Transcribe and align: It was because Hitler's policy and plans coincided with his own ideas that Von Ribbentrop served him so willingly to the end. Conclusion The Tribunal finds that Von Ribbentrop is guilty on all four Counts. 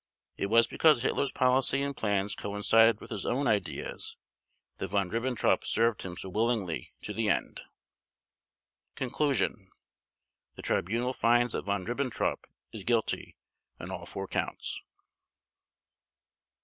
It 0.35 0.47
was 0.47 0.65
because 0.65 1.03
Hitler's 1.03 1.31
policy 1.31 1.83
and 1.83 1.95
plans 1.95 2.33
coincided 2.35 2.99
with 2.99 3.11
his 3.11 3.23
own 3.23 3.45
ideas 3.45 4.17
that 4.77 4.87
Von 4.87 5.11
Ribbentrop 5.11 5.63
served 5.63 6.01
him 6.01 6.17
so 6.17 6.27
willingly 6.29 6.91
to 7.03 7.13
the 7.13 7.29
end. 7.29 7.61
Conclusion 8.95 9.69
The 10.55 10.63
Tribunal 10.63 11.13
finds 11.13 11.53
that 11.53 11.65
Von 11.65 11.85
Ribbentrop 11.85 12.45
is 12.71 12.83
guilty 12.83 13.37
on 13.79 13.91
all 13.91 14.07
four 14.07 14.27
Counts. 14.27 14.81